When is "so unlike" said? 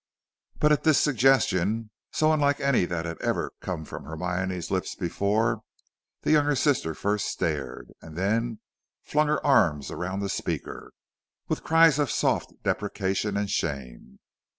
2.11-2.59